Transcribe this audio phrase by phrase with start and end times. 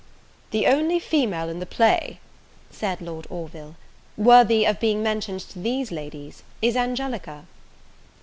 [0.49, 2.19] "The only female in the play,"
[2.71, 3.75] said Lord Orville,
[4.17, 7.43] "worthy of being mentioned to these ladies is Angelica."